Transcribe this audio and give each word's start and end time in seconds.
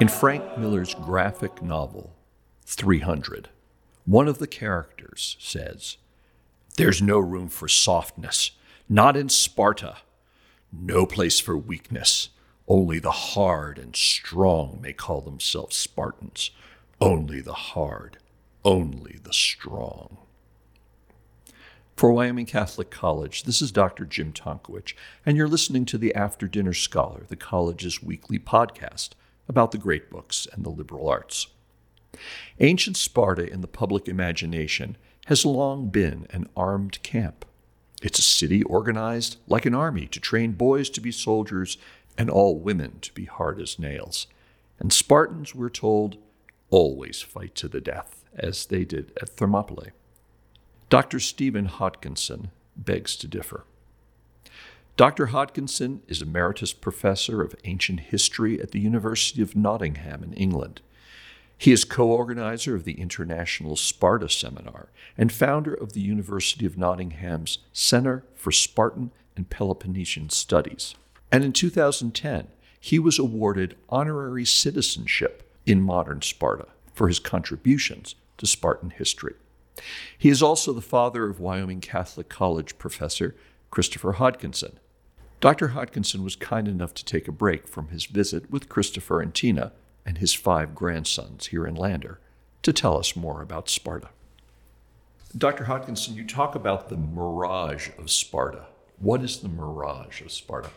In 0.00 0.08
Frank 0.08 0.56
Miller's 0.56 0.94
graphic 0.94 1.60
novel, 1.60 2.16
300, 2.64 3.50
one 4.06 4.28
of 4.28 4.38
the 4.38 4.46
characters 4.46 5.36
says, 5.38 5.98
There's 6.78 7.02
no 7.02 7.18
room 7.18 7.50
for 7.50 7.68
softness, 7.68 8.52
not 8.88 9.14
in 9.14 9.28
Sparta. 9.28 9.98
No 10.72 11.04
place 11.04 11.38
for 11.38 11.54
weakness. 11.54 12.30
Only 12.66 12.98
the 12.98 13.10
hard 13.10 13.78
and 13.78 13.94
strong 13.94 14.78
may 14.80 14.94
call 14.94 15.20
themselves 15.20 15.76
Spartans. 15.76 16.50
Only 16.98 17.42
the 17.42 17.52
hard, 17.52 18.16
only 18.64 19.18
the 19.22 19.34
strong. 19.34 20.16
For 21.94 22.10
Wyoming 22.10 22.46
Catholic 22.46 22.90
College, 22.90 23.42
this 23.42 23.60
is 23.60 23.70
Dr. 23.70 24.06
Jim 24.06 24.32
Tonkowich, 24.32 24.94
and 25.26 25.36
you're 25.36 25.46
listening 25.46 25.84
to 25.84 25.98
the 25.98 26.14
After 26.14 26.48
Dinner 26.48 26.72
Scholar, 26.72 27.24
the 27.28 27.36
college's 27.36 28.02
weekly 28.02 28.38
podcast 28.38 29.10
about 29.50 29.72
the 29.72 29.78
great 29.78 30.10
books 30.10 30.46
and 30.52 30.64
the 30.64 30.70
liberal 30.70 31.08
arts. 31.08 31.48
Ancient 32.60 32.96
Sparta 32.96 33.52
in 33.52 33.62
the 33.62 33.66
public 33.66 34.06
imagination 34.06 34.96
has 35.26 35.44
long 35.44 35.88
been 35.88 36.28
an 36.30 36.48
armed 36.56 37.02
camp. 37.02 37.44
It's 38.00 38.20
a 38.20 38.22
city 38.22 38.62
organized 38.62 39.38
like 39.48 39.66
an 39.66 39.74
army 39.74 40.06
to 40.06 40.20
train 40.20 40.52
boys 40.52 40.88
to 40.90 41.00
be 41.00 41.10
soldiers 41.10 41.78
and 42.16 42.30
all 42.30 42.60
women 42.60 43.00
to 43.00 43.12
be 43.12 43.24
hard 43.24 43.60
as 43.60 43.78
nails. 43.78 44.28
And 44.78 44.92
Spartans, 44.92 45.52
we're 45.52 45.68
told, 45.68 46.16
always 46.70 47.20
fight 47.20 47.56
to 47.56 47.68
the 47.68 47.80
death, 47.80 48.24
as 48.36 48.66
they 48.66 48.84
did 48.84 49.12
at 49.20 49.30
Thermopylae. 49.30 49.90
Dr. 50.90 51.18
Stephen 51.18 51.66
Hodkinson 51.66 52.50
begs 52.76 53.16
to 53.16 53.26
differ. 53.26 53.64
Dr. 55.00 55.28
Hodkinson 55.28 56.00
is 56.08 56.20
Emeritus 56.20 56.74
Professor 56.74 57.40
of 57.40 57.54
Ancient 57.64 58.00
History 58.00 58.60
at 58.60 58.72
the 58.72 58.80
University 58.80 59.40
of 59.40 59.56
Nottingham 59.56 60.22
in 60.22 60.34
England. 60.34 60.82
He 61.56 61.72
is 61.72 61.86
co 61.86 62.08
organizer 62.08 62.74
of 62.74 62.84
the 62.84 63.00
International 63.00 63.76
Sparta 63.76 64.28
Seminar 64.28 64.90
and 65.16 65.32
founder 65.32 65.72
of 65.72 65.94
the 65.94 66.02
University 66.02 66.66
of 66.66 66.76
Nottingham's 66.76 67.60
Center 67.72 68.24
for 68.34 68.52
Spartan 68.52 69.10
and 69.36 69.48
Peloponnesian 69.48 70.28
Studies. 70.28 70.94
And 71.32 71.44
in 71.44 71.54
2010, 71.54 72.48
he 72.78 72.98
was 72.98 73.18
awarded 73.18 73.78
honorary 73.88 74.44
citizenship 74.44 75.50
in 75.64 75.80
modern 75.80 76.20
Sparta 76.20 76.66
for 76.92 77.08
his 77.08 77.18
contributions 77.18 78.16
to 78.36 78.46
Spartan 78.46 78.90
history. 78.90 79.36
He 80.18 80.28
is 80.28 80.42
also 80.42 80.74
the 80.74 80.82
father 80.82 81.24
of 81.24 81.40
Wyoming 81.40 81.80
Catholic 81.80 82.28
College 82.28 82.76
professor 82.76 83.34
Christopher 83.70 84.16
Hodkinson. 84.18 84.76
Dr. 85.40 85.68
Hodkinson 85.68 86.22
was 86.22 86.36
kind 86.36 86.68
enough 86.68 86.92
to 86.92 87.04
take 87.04 87.26
a 87.26 87.32
break 87.32 87.66
from 87.66 87.88
his 87.88 88.04
visit 88.04 88.50
with 88.50 88.68
Christopher 88.68 89.22
and 89.22 89.34
Tina 89.34 89.72
and 90.04 90.18
his 90.18 90.34
five 90.34 90.74
grandsons 90.74 91.46
here 91.46 91.66
in 91.66 91.74
Lander 91.74 92.20
to 92.62 92.74
tell 92.74 92.98
us 92.98 93.16
more 93.16 93.40
about 93.40 93.70
Sparta. 93.70 94.10
Dr. 95.36 95.64
Hodkinson, 95.64 96.14
you 96.14 96.26
talk 96.26 96.54
about 96.54 96.90
the 96.90 96.96
mirage 96.98 97.88
of 97.98 98.10
Sparta. 98.10 98.66
What 98.98 99.22
is 99.22 99.38
the 99.38 99.48
mirage 99.48 100.20
of 100.20 100.30
Sparta? 100.30 100.70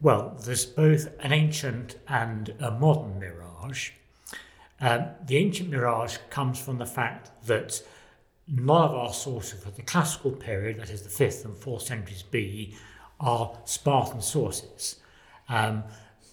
Well, 0.00 0.36
there's 0.44 0.66
both 0.66 1.08
an 1.20 1.32
ancient 1.32 1.96
and 2.08 2.54
a 2.58 2.72
modern 2.72 3.20
mirage. 3.20 3.92
Um, 4.80 5.06
the 5.24 5.36
ancient 5.36 5.70
mirage 5.70 6.16
comes 6.28 6.58
from 6.58 6.78
the 6.78 6.86
fact 6.86 7.30
that 7.46 7.80
none 8.48 8.82
of 8.82 8.94
our 8.94 9.12
sources 9.12 9.62
for 9.62 9.70
the 9.70 9.82
classical 9.82 10.32
period, 10.32 10.80
that 10.80 10.90
is 10.90 11.02
the 11.02 11.08
5th 11.08 11.44
and 11.44 11.54
4th 11.54 11.82
centuries 11.82 12.24
B, 12.24 12.74
are 13.20 13.58
Spartan 13.64 14.20
sources. 14.20 14.96
Um, 15.48 15.84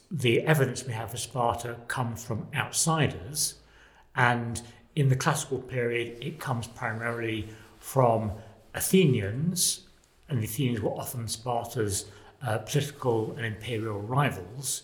the 0.09 0.41
evidence 0.41 0.85
we 0.85 0.93
have 0.93 1.11
for 1.11 1.17
Sparta 1.17 1.77
comes 1.87 2.23
from 2.23 2.47
outsiders, 2.53 3.55
and 4.15 4.61
in 4.95 5.09
the 5.09 5.15
classical 5.15 5.59
period, 5.59 6.17
it 6.21 6.39
comes 6.39 6.67
primarily 6.67 7.47
from 7.79 8.31
Athenians, 8.73 9.87
and 10.27 10.39
the 10.41 10.45
Athenians 10.45 10.81
were 10.81 10.91
often 10.91 11.27
Sparta's 11.27 12.05
uh, 12.45 12.57
political 12.59 13.33
and 13.37 13.45
imperial 13.45 13.99
rivals. 13.99 14.83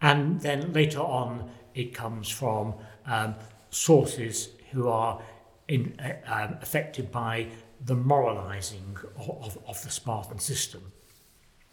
And 0.00 0.40
then 0.40 0.72
later 0.72 1.00
on, 1.00 1.50
it 1.74 1.94
comes 1.94 2.28
from 2.28 2.74
um, 3.06 3.34
sources 3.70 4.50
who 4.72 4.88
are 4.88 5.22
in, 5.68 5.98
uh, 6.00 6.14
um, 6.26 6.58
affected 6.60 7.10
by 7.10 7.46
the 7.84 7.94
moralizing 7.94 8.96
of, 9.16 9.30
of, 9.30 9.58
of 9.66 9.82
the 9.82 9.90
Spartan 9.90 10.38
system. 10.38 10.92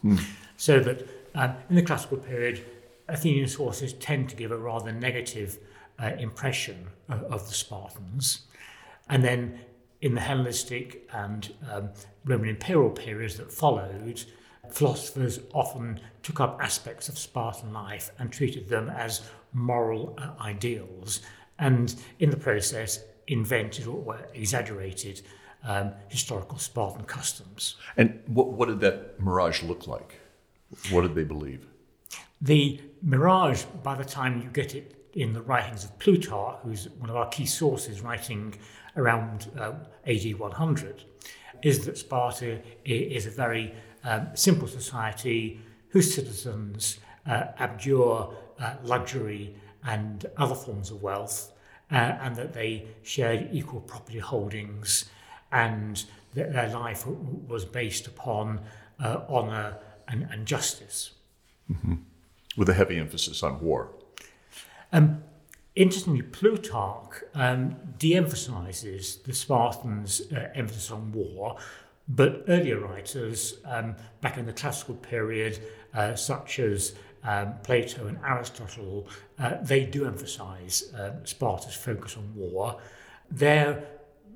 Hmm. 0.02 0.18
So 0.58 0.80
that 0.80 1.08
um, 1.36 1.56
in 1.70 1.76
the 1.76 1.82
classical 1.82 2.18
period, 2.18 2.66
Athenian 3.08 3.48
sources 3.48 3.94
tend 3.94 4.30
to 4.30 4.36
give 4.36 4.52
a 4.52 4.58
rather 4.58 4.92
negative 4.92 5.58
uh, 6.02 6.12
impression 6.18 6.88
of, 7.10 7.24
of, 7.24 7.48
the 7.48 7.54
Spartans. 7.54 8.42
And 9.10 9.24
then 9.24 9.60
in 10.02 10.16
the 10.16 10.22
Hellenistic 10.22 11.10
and 11.12 11.52
um, 11.70 11.90
Roman 12.26 12.50
imperial 12.50 12.92
periods 12.92 13.38
that 13.38 13.52
followed, 13.52 14.24
philosophers 14.70 15.40
often 15.54 16.00
took 16.24 16.40
up 16.40 16.60
aspects 16.62 17.10
of 17.10 17.18
Spartan 17.18 17.74
life 17.74 18.12
and 18.20 18.32
treated 18.32 18.70
them 18.70 18.90
as 18.90 19.22
moral 19.52 20.16
uh, 20.18 20.42
ideals, 20.42 21.22
and 21.58 21.96
in 22.20 22.30
the 22.30 22.38
process 22.38 23.04
invented 23.28 23.88
or 23.88 24.20
exaggerated 24.34 25.22
um, 25.64 25.92
historical 26.08 26.58
Spartan 26.58 27.06
customs. 27.06 27.76
And 27.98 28.22
what, 28.28 28.54
what 28.54 28.70
did 28.70 28.80
that 28.82 29.20
mirage 29.20 29.64
look 29.64 29.88
like? 29.88 30.20
What 30.92 31.02
did 31.02 31.16
they 31.16 31.24
believe? 31.24 31.66
The 32.42 32.80
mirage, 33.02 33.64
by 33.84 33.96
the 33.96 34.06
time 34.06 34.42
you 34.42 34.50
get 34.50 34.76
it 34.76 34.96
in 35.14 35.34
the 35.34 35.42
writings 35.42 35.84
of 35.84 35.98
Plutarch, 36.00 36.60
who's 36.64 36.88
one 37.00 37.10
of 37.10 37.16
our 37.16 37.28
key 37.30 37.46
sources, 37.46 38.02
writing 38.02 38.56
around 38.96 39.52
uh, 39.58 39.74
AD 40.08 40.40
100, 40.40 41.04
is 41.62 41.86
that 41.86 41.98
Sparta 41.98 42.62
is 42.86 43.26
a 43.26 43.32
very 43.32 43.74
um, 44.04 44.28
simple 44.34 44.68
society 44.68 45.60
whose 45.90 46.14
citizens 46.14 47.00
uh, 47.26 47.46
abjure 47.58 48.28
uh, 48.60 48.76
luxury 48.84 49.56
and 49.84 50.26
other 50.38 50.56
forms 50.56 50.92
of 50.92 51.02
wealth, 51.02 51.52
uh, 51.92 51.96
and 51.96 52.36
that 52.36 52.54
they 52.54 52.86
shared 53.04 53.50
equal 53.52 53.82
property 53.82 54.20
holdings, 54.20 55.10
and 55.52 56.04
that 56.34 56.54
their 56.54 56.70
life 56.70 57.06
was 57.08 57.66
based 57.66 58.08
upon 58.08 58.62
uh, 59.00 59.22
honour 59.30 59.78
and, 60.08 60.28
and 60.32 60.46
justice. 60.46 61.12
Mm-hmm. 61.72 61.96
With 62.58 62.70
a 62.70 62.74
heavy 62.74 62.98
emphasis 62.98 63.44
on 63.44 63.62
war. 63.62 63.92
Um, 64.92 65.24
interestingly, 65.76 66.24
Plutarch 66.24 67.24
um, 67.34 67.76
de 67.98 68.16
emphasizes 68.16 69.18
the 69.18 69.34
Spartans' 69.34 70.22
uh, 70.32 70.50
emphasis 70.56 70.92
on 70.92 71.12
war, 71.12 71.58
but 72.08 72.44
earlier 72.48 72.80
writers, 72.80 73.60
um, 73.66 73.96
back 74.22 74.38
in 74.38 74.46
the 74.48 74.54
classical 74.54 74.96
period, 74.96 75.60
uh, 75.94 76.16
such 76.16 76.60
as 76.60 76.96
um, 77.24 77.54
Plato 77.64 78.08
and 78.08 78.18
Aristotle, 78.26 79.08
uh, 79.38 79.58
they 79.62 79.86
do 79.86 80.06
emphasize 80.06 80.92
uh, 80.94 81.12
Sparta's 81.24 81.76
focus 81.76 82.18
on 82.18 82.34
war. 82.36 82.80
They're 83.30 83.84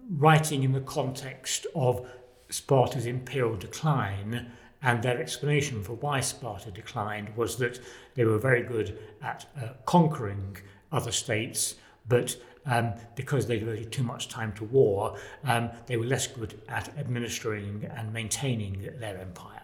writing 0.10 0.64
in 0.64 0.72
the 0.72 0.82
context 0.82 1.66
of 1.76 2.08
Sparta's 2.50 3.06
imperial 3.06 3.56
decline, 3.56 4.52
and 4.82 5.02
their 5.02 5.20
explanation 5.20 5.82
for 5.82 5.94
why 5.94 6.20
Sparta 6.20 6.70
declined 6.70 7.36
was 7.38 7.56
that 7.58 7.80
they 8.16 8.26
were 8.26 8.38
very 8.38 8.64
good 8.64 9.00
at 9.22 9.46
uh, 9.62 9.70
conquering 9.86 10.58
other 10.92 11.12
states, 11.12 11.76
but 12.08 12.36
um, 12.66 12.94
because 13.16 13.48
they 13.48 13.60
devoted 13.60 13.92
too 13.92 14.04
much 14.04 14.28
time 14.28 14.54
to 14.54 14.66
war, 14.66 15.18
um, 15.46 15.70
they 15.88 15.98
were 15.98 16.06
less 16.06 16.28
good 16.28 16.62
at 16.68 16.96
administering 16.98 17.90
and 17.96 18.14
maintaining 18.14 18.90
their 19.00 19.18
empire. 19.18 19.62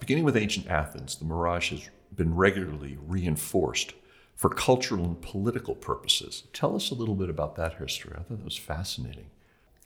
Beginning 0.00 0.24
with 0.24 0.36
ancient 0.36 0.68
Athens, 0.68 1.16
the 1.16 1.24
mirage 1.24 1.70
has 1.70 1.88
been 2.14 2.34
regularly 2.34 2.98
reinforced 3.06 3.94
for 4.34 4.50
cultural 4.50 5.04
and 5.04 5.20
political 5.22 5.74
purposes. 5.74 6.44
Tell 6.52 6.76
us 6.76 6.90
a 6.90 6.94
little 6.94 7.14
bit 7.14 7.30
about 7.30 7.56
that 7.56 7.74
history. 7.74 8.12
I 8.14 8.18
thought 8.18 8.38
that 8.38 8.44
was 8.44 8.56
fascinating. 8.56 9.26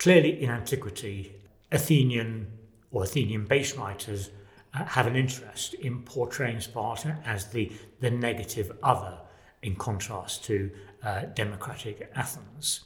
Clearly, 0.01 0.43
in 0.43 0.49
antiquity, 0.49 1.35
Athenian 1.71 2.47
or 2.91 3.03
Athenian 3.05 3.45
base 3.45 3.77
writers 3.77 4.31
uh, 4.73 4.83
have 4.87 5.07
an 5.07 5.15
interest 5.15 5.75
in 5.75 6.01
portraying 6.05 6.61
Sparta 6.61 7.19
as 7.27 7.49
the, 7.49 7.71
the 8.01 8.11
negative 8.11 8.73
other 8.83 9.19
in 9.63 9.77
contrast 9.77 10.43
to 10.45 10.71
uh, 11.03 11.27
democratic 11.35 12.11
Athens. 12.15 12.81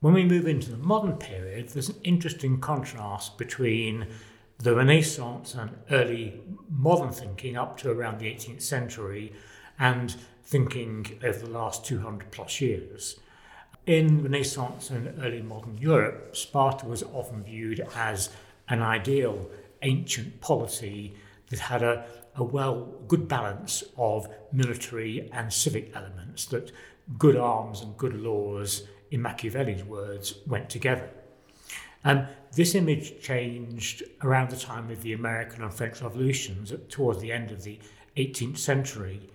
When 0.00 0.14
we 0.14 0.24
move 0.24 0.46
into 0.46 0.70
the 0.70 0.78
modern 0.78 1.18
period, 1.18 1.68
there's 1.68 1.90
an 1.90 2.00
interesting 2.02 2.60
contrast 2.60 3.36
between 3.36 4.06
the 4.58 4.74
Renaissance 4.74 5.54
and 5.54 5.76
early 5.90 6.40
modern 6.70 7.12
thinking 7.12 7.58
up 7.58 7.76
to 7.80 7.90
around 7.90 8.18
the 8.18 8.32
18th 8.32 8.62
century 8.62 9.34
and 9.78 10.16
thinking 10.42 11.18
over 11.22 11.40
the 11.40 11.50
last 11.50 11.84
200 11.84 12.30
plus 12.30 12.62
years. 12.62 13.20
In 13.86 14.22
Renaissance 14.22 14.90
and 14.90 15.12
early 15.24 15.42
modern 15.42 15.76
Europe, 15.76 16.36
Sparta 16.36 16.86
was 16.86 17.02
often 17.02 17.42
viewed 17.42 17.84
as 17.96 18.30
an 18.68 18.80
ideal 18.80 19.50
ancient 19.82 20.40
polity 20.40 21.16
that 21.50 21.58
had 21.58 21.82
a, 21.82 22.06
a 22.36 22.44
well, 22.44 22.92
good 23.08 23.26
balance 23.26 23.82
of 23.96 24.28
military 24.52 25.28
and 25.32 25.52
civic 25.52 25.90
elements, 25.96 26.44
that 26.46 26.70
good 27.18 27.36
arms 27.36 27.80
and 27.80 27.96
good 27.96 28.14
laws, 28.14 28.84
in 29.10 29.20
Machiavelli's 29.20 29.82
words, 29.82 30.34
went 30.46 30.70
together. 30.70 31.10
Um, 32.04 32.28
this 32.54 32.76
image 32.76 33.20
changed 33.20 34.04
around 34.22 34.50
the 34.50 34.56
time 34.56 34.90
of 34.90 35.02
the 35.02 35.12
American 35.12 35.64
and 35.64 35.74
French 35.74 36.00
revolutions, 36.00 36.72
towards 36.88 37.20
the 37.20 37.32
end 37.32 37.50
of 37.50 37.64
the 37.64 37.80
18th 38.16 38.58
century, 38.58 39.28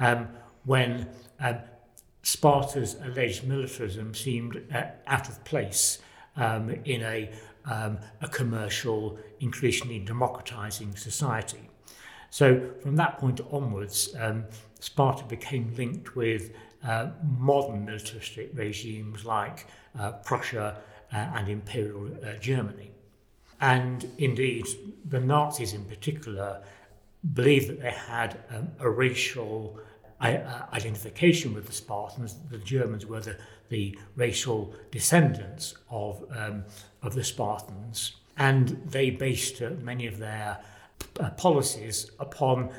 um, 0.00 0.28
when 0.64 1.08
um, 1.38 1.58
Sparta's 2.22 2.96
alleged 3.04 3.44
militarism 3.44 4.14
seemed 4.14 4.62
uh, 4.72 4.84
out 5.06 5.28
of 5.28 5.42
place 5.44 5.98
um, 6.36 6.70
in 6.84 7.02
a, 7.02 7.30
um, 7.64 7.98
a 8.20 8.28
commercial, 8.28 9.18
increasingly 9.40 9.98
democratizing 9.98 10.94
society. 10.96 11.68
So 12.30 12.70
from 12.82 12.96
that 12.96 13.18
point 13.18 13.40
onwards, 13.50 14.14
um, 14.18 14.44
Sparta 14.80 15.24
became 15.24 15.74
linked 15.76 16.16
with 16.16 16.52
uh, 16.84 17.10
modern 17.22 17.84
militaristic 17.84 18.50
regimes 18.54 19.24
like 19.24 19.66
uh, 19.98 20.12
Prussia 20.12 20.76
uh, 21.12 21.16
and 21.16 21.48
Imperial 21.48 22.10
uh, 22.24 22.38
Germany. 22.40 22.90
And 23.60 24.10
indeed, 24.18 24.66
the 25.08 25.20
Nazis 25.20 25.72
in 25.72 25.84
particular 25.84 26.62
believed 27.34 27.68
that 27.68 27.80
they 27.80 27.90
had 27.90 28.38
um, 28.50 28.68
a 28.80 28.90
racial 28.90 29.78
identification 30.22 31.54
with 31.54 31.66
the 31.66 31.72
Spartans. 31.72 32.36
The 32.50 32.58
Germans 32.58 33.06
were 33.06 33.20
the, 33.20 33.36
the 33.68 33.98
racial 34.16 34.74
descendants 34.90 35.74
of, 35.90 36.24
um, 36.36 36.64
of 37.02 37.14
the 37.14 37.24
Spartans, 37.24 38.16
and 38.36 38.80
they 38.86 39.10
based 39.10 39.60
uh, 39.60 39.70
many 39.80 40.06
of 40.06 40.18
their 40.18 40.58
uh, 41.20 41.30
policies 41.30 42.10
upon 42.18 42.70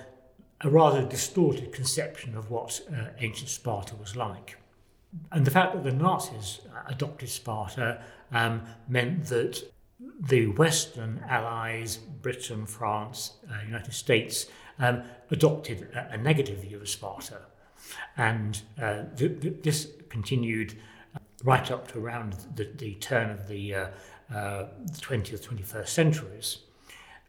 a 0.62 0.70
rather 0.70 1.04
distorted 1.04 1.74
conception 1.74 2.38
of 2.38 2.50
what 2.50 2.80
uh, 2.90 3.08
ancient 3.20 3.50
Sparta 3.50 3.96
was 3.96 4.16
like. 4.16 4.58
And 5.32 5.46
the 5.46 5.52
fact 5.52 5.74
that 5.74 5.84
the 5.84 5.92
Nazis 5.92 6.62
adopted 6.88 7.30
Sparta 7.30 8.02
um, 8.32 8.64
meant 8.88 9.26
that 9.26 9.62
the 10.20 10.48
Western 10.48 11.24
allies, 11.28 11.98
Britain, 11.98 12.66
France, 12.66 13.34
uh, 13.50 13.64
United 13.66 13.94
States, 13.94 14.48
um, 14.80 15.04
adopted 15.32 15.90
a, 15.94 16.14
a, 16.14 16.18
negative 16.18 16.60
view 16.60 16.78
of 16.82 16.90
Sparta. 16.90 17.42
And 18.18 18.62
uh, 18.82 19.04
th- 19.16 19.42
th- 19.42 19.56
this 19.62 19.88
continued 20.10 20.78
uh, 21.16 21.20
right 21.44 21.70
up 21.72 21.92
to 21.92 22.00
around 22.00 22.36
the, 22.56 22.70
the 22.76 22.96
turn 22.96 23.30
of 23.30 23.48
the, 23.48 23.76
uh, 23.76 23.88
uh, 24.34 24.68
20th, 24.94 25.48
21st 25.48 25.88
centuries. 25.88 26.58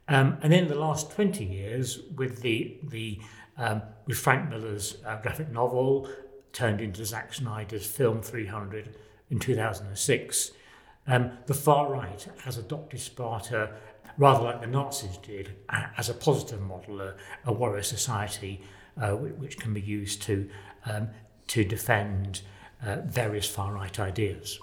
Um, 0.07 0.37
and 0.41 0.53
in 0.53 0.67
the 0.67 0.75
last 0.75 1.11
20 1.11 1.43
years, 1.43 1.99
with 2.15 2.41
the, 2.41 2.77
the 2.83 3.19
um, 3.57 3.81
with 4.05 4.17
Frank 4.17 4.49
Miller's 4.49 4.97
uh, 5.05 5.21
graphic 5.21 5.51
novel 5.51 6.09
turned 6.53 6.81
into 6.81 7.05
Zack 7.05 7.33
Snyder's 7.33 7.85
film 7.85 8.21
300 8.21 8.95
in 9.29 9.39
2006, 9.39 10.51
um, 11.07 11.31
the 11.45 11.53
far 11.53 11.91
right 11.91 12.27
has 12.43 12.57
adopted 12.57 12.99
Sparta 12.99 13.71
rather 14.17 14.43
like 14.43 14.61
the 14.61 14.67
Nazis 14.67 15.17
did 15.17 15.55
as 15.97 16.09
a 16.09 16.13
positive 16.13 16.61
model, 16.61 17.01
a, 17.01 17.15
a 17.45 17.51
warrior 17.51 17.83
society 17.83 18.61
uh, 19.01 19.11
which 19.11 19.59
can 19.59 19.73
be 19.73 19.81
used 19.81 20.21
to, 20.23 20.49
um, 20.85 21.09
to 21.47 21.63
defend 21.63 22.41
uh, 22.85 22.97
various 23.05 23.47
far 23.47 23.73
right 23.73 23.99
ideas. 23.99 24.59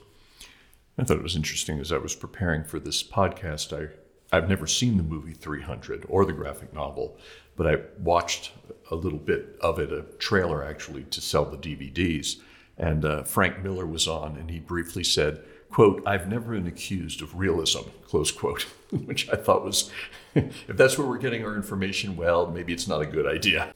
I 0.98 1.04
thought 1.04 1.18
it 1.18 1.22
was 1.22 1.36
interesting 1.36 1.80
as 1.80 1.92
I 1.92 1.98
was 1.98 2.14
preparing 2.14 2.64
for 2.64 2.78
this 2.78 3.02
podcast. 3.02 3.72
I, 3.72 3.92
I've 4.34 4.48
never 4.48 4.66
seen 4.66 4.96
the 4.96 5.02
movie 5.02 5.32
300 5.32 6.06
or 6.08 6.24
the 6.24 6.32
graphic 6.32 6.72
novel, 6.72 7.18
but 7.56 7.66
I 7.66 7.80
watched 7.98 8.52
a 8.90 8.94
little 8.94 9.18
bit 9.18 9.56
of 9.60 9.78
it, 9.78 9.92
a 9.92 10.02
trailer 10.18 10.64
actually, 10.64 11.04
to 11.04 11.20
sell 11.20 11.44
the 11.44 11.56
DVDs. 11.56 12.36
And 12.78 13.04
uh, 13.04 13.22
Frank 13.24 13.62
Miller 13.62 13.86
was 13.86 14.08
on, 14.08 14.36
and 14.36 14.50
he 14.50 14.58
briefly 14.58 15.04
said, 15.04 15.42
quote, 15.72 16.02
I've 16.06 16.28
never 16.28 16.52
been 16.52 16.66
accused 16.66 17.22
of 17.22 17.36
realism, 17.36 17.88
close 18.06 18.30
quote, 18.30 18.62
which 18.90 19.28
I 19.30 19.36
thought 19.36 19.64
was, 19.64 19.90
if 20.34 20.66
that's 20.68 20.98
where 20.98 21.06
we're 21.06 21.18
getting 21.18 21.44
our 21.44 21.56
information, 21.56 22.16
well, 22.16 22.50
maybe 22.50 22.72
it's 22.72 22.86
not 22.86 23.02
a 23.02 23.06
good 23.06 23.26
idea. 23.26 23.74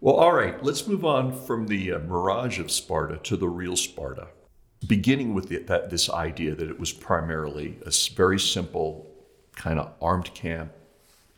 Well, 0.00 0.16
all 0.16 0.32
right, 0.32 0.62
let's 0.62 0.86
move 0.86 1.04
on 1.04 1.32
from 1.32 1.66
the 1.66 1.92
uh, 1.92 1.98
mirage 2.00 2.58
of 2.58 2.70
Sparta 2.70 3.16
to 3.24 3.36
the 3.36 3.48
real 3.48 3.76
Sparta, 3.76 4.28
beginning 4.86 5.32
with 5.32 5.48
the, 5.48 5.58
that, 5.60 5.90
this 5.90 6.10
idea 6.10 6.54
that 6.54 6.68
it 6.68 6.78
was 6.78 6.92
primarily 6.92 7.78
a 7.86 7.92
very 8.14 8.38
simple 8.38 9.10
kind 9.56 9.78
of 9.78 9.92
armed 10.02 10.34
camp, 10.34 10.72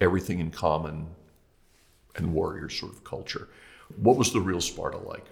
everything 0.00 0.40
in 0.40 0.50
common, 0.50 1.06
and 2.16 2.32
warrior 2.32 2.68
sort 2.68 2.92
of 2.92 3.04
culture. 3.04 3.48
What 3.96 4.16
was 4.16 4.32
the 4.32 4.40
real 4.40 4.60
Sparta 4.60 4.98
like? 4.98 5.26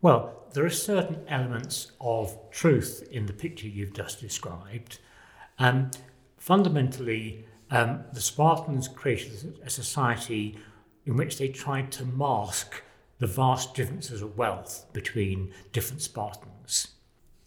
Well, 0.00 0.44
there 0.52 0.64
are 0.64 0.70
certain 0.70 1.24
elements 1.26 1.90
of 2.00 2.38
truth 2.52 3.08
in 3.10 3.26
the 3.26 3.32
picture 3.32 3.66
you've 3.66 3.94
just 3.94 4.20
described. 4.20 5.00
Um, 5.58 5.90
fundamentally, 6.36 7.44
um, 7.72 8.04
the 8.12 8.20
Spartans 8.20 8.86
created 8.86 9.58
a 9.64 9.68
society 9.68 10.56
in 11.04 11.16
which 11.16 11.36
they 11.38 11.48
tried 11.48 11.90
to 11.92 12.04
mask 12.04 12.82
the 13.18 13.26
vast 13.26 13.74
differences 13.74 14.22
of 14.22 14.38
wealth 14.38 14.86
between 14.92 15.52
different 15.72 16.00
Spartans. 16.00 16.88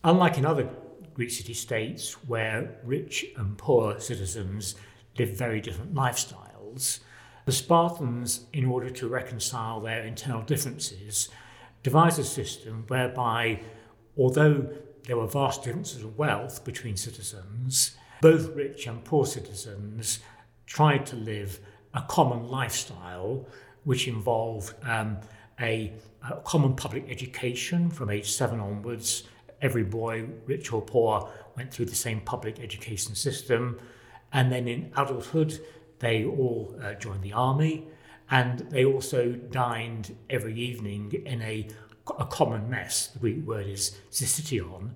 Unlike 0.04 0.40
in 0.40 0.46
other 0.46 0.70
Greek 1.14 1.32
city 1.32 1.54
states 1.54 2.14
where 2.28 2.80
rich 2.84 3.26
and 3.38 3.58
poor 3.58 3.98
citizens 4.02 4.76
lived 5.18 5.38
very 5.38 5.62
different 5.62 5.94
lifestyles, 5.94 7.00
the 7.46 7.52
Spartans, 7.54 8.42
in 8.52 8.66
order 8.66 8.90
to 8.90 9.08
reconcile 9.08 9.80
their 9.80 10.04
internal 10.04 10.42
differences, 10.42 11.30
devised 11.84 12.20
a 12.20 12.24
system 12.24 12.86
whereby, 12.88 13.62
although 14.18 14.70
there 15.06 15.18
were 15.18 15.28
vast 15.28 15.64
differences 15.64 16.04
of 16.04 16.18
wealth 16.18 16.64
between 16.64 16.96
citizens, 16.96 17.96
both 18.22 18.56
rich 18.56 18.86
and 18.88 19.04
poor 19.04 19.26
citizens 19.26 20.20
tried 20.66 21.06
to 21.08 21.16
live 21.16 21.60
a 21.94 22.02
common 22.04 22.48
lifestyle 22.48 23.48
which 23.84 24.08
involved 24.08 24.74
um, 24.84 25.18
a, 25.60 25.92
a, 26.30 26.36
common 26.42 26.76
public 26.76 27.10
education 27.10 27.90
from 27.90 28.10
age 28.10 28.32
seven 28.32 28.60
onwards. 28.60 29.24
Every 29.62 29.84
boy, 29.84 30.28
rich 30.46 30.72
or 30.72 30.82
poor, 30.82 31.30
went 31.58 31.74
through 31.74 31.86
the 31.86 31.96
same 31.96 32.22
public 32.22 32.60
education 32.60 33.16
system. 33.16 33.80
And 34.32 34.52
then 34.52 34.68
in 34.68 34.92
adulthood, 34.96 35.60
they 36.00 36.26
all 36.26 36.76
uh, 36.82 36.94
joined 36.94 37.24
the 37.24 37.34
army 37.34 37.88
and 38.32 38.60
they 38.72 38.86
also 38.86 39.34
dined 39.34 40.16
every 40.30 40.58
evening 40.58 41.12
in 41.26 41.42
a, 41.42 41.68
a 42.18 42.26
common 42.26 42.70
mess, 42.70 43.08
the 43.08 43.20
Greek 43.20 43.46
word 43.46 43.68
is 43.68 43.98
syssition, 44.10 44.92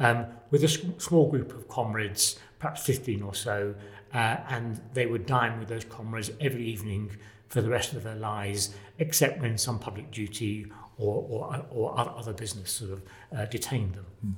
um, 0.00 0.26
with 0.50 0.64
a 0.64 0.68
small 0.68 1.30
group 1.30 1.52
of 1.52 1.68
comrades, 1.68 2.38
perhaps 2.58 2.84
15 2.84 3.22
or 3.22 3.34
so, 3.34 3.74
uh, 4.12 4.38
and 4.48 4.80
they 4.92 5.06
would 5.06 5.24
dine 5.24 5.60
with 5.60 5.68
those 5.68 5.84
comrades 5.84 6.32
every 6.40 6.64
evening 6.64 7.12
for 7.48 7.62
the 7.62 7.70
rest 7.70 7.92
of 7.92 8.02
their 8.02 8.16
lives, 8.16 8.74
except 8.98 9.40
when 9.40 9.56
some 9.56 9.78
public 9.78 10.10
duty 10.10 10.66
or, 10.98 11.24
or, 11.28 11.66
or 11.70 11.98
other 11.98 12.32
business 12.32 12.72
sort 12.72 12.90
of 12.90 13.02
uh, 13.36 13.44
detained 13.46 13.94
them. 13.94 14.06
Hmm. 14.20 14.32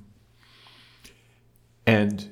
And 1.87 2.31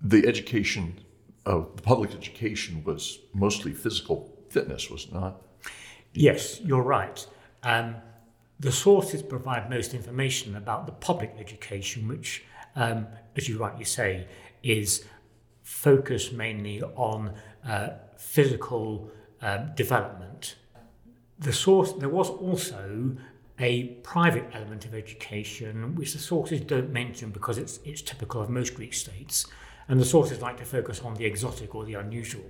the 0.00 0.26
education 0.26 1.00
of 1.44 1.76
the 1.76 1.82
public 1.82 2.12
education 2.14 2.82
was 2.84 3.18
mostly 3.34 3.72
physical 3.72 4.35
fitness, 4.56 4.90
was 4.90 5.04
it 5.04 5.12
not? 5.12 5.42
Yes, 6.14 6.60
you're 6.62 6.88
right. 6.98 7.18
Um, 7.62 7.96
the 8.58 8.72
sources 8.72 9.22
provide 9.22 9.68
most 9.68 9.92
information 9.92 10.56
about 10.56 10.86
the 10.86 10.92
public 10.92 11.34
education, 11.38 12.08
which, 12.08 12.42
um, 12.74 13.06
as 13.36 13.48
you 13.48 13.58
rightly 13.58 13.84
say, 13.84 14.26
is 14.62 15.04
focused 15.62 16.32
mainly 16.32 16.82
on 17.10 17.34
uh, 17.68 17.88
physical 18.16 19.10
um, 19.42 19.72
development. 19.74 20.56
The 21.38 21.52
source 21.52 21.92
there 21.92 22.08
was 22.08 22.30
also 22.30 23.14
a 23.58 23.72
private 24.12 24.46
element 24.54 24.86
of 24.86 24.94
education, 24.94 25.94
which 25.96 26.12
the 26.14 26.18
sources 26.18 26.60
don't 26.60 26.90
mention 26.90 27.30
because 27.30 27.58
it's 27.58 27.78
it's 27.84 28.00
typical 28.00 28.40
of 28.40 28.48
most 28.48 28.74
Greek 28.74 28.94
states, 28.94 29.46
and 29.88 30.00
the 30.00 30.10
sources 30.16 30.40
like 30.40 30.56
to 30.56 30.64
focus 30.64 31.02
on 31.02 31.12
the 31.14 31.26
exotic 31.26 31.74
or 31.74 31.84
the 31.84 31.94
unusual. 31.94 32.48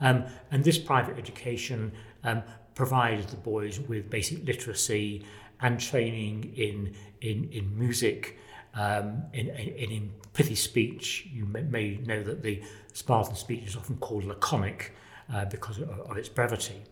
Um, 0.00 0.24
and 0.50 0.64
this 0.64 0.78
private 0.78 1.18
education 1.18 1.92
um, 2.22 2.42
provided 2.74 3.28
the 3.28 3.36
boys 3.36 3.80
with 3.80 4.10
basic 4.10 4.46
literacy 4.46 5.24
and 5.60 5.80
training 5.80 6.52
in, 6.56 6.94
in, 7.20 7.48
in 7.52 7.78
music, 7.78 8.38
um, 8.74 9.22
in, 9.32 9.48
in, 9.48 9.90
in 9.90 10.10
pithy 10.32 10.54
speech. 10.54 11.28
You 11.32 11.46
may, 11.46 11.62
may 11.62 11.96
know 11.98 12.22
that 12.22 12.42
the 12.42 12.62
Spartan 12.92 13.36
speech 13.36 13.64
is 13.64 13.76
often 13.76 13.96
called 13.98 14.24
laconic 14.24 14.92
uh, 15.32 15.44
because 15.46 15.78
of, 15.78 15.88
of 15.88 16.16
its 16.16 16.28
brevity. 16.28 16.82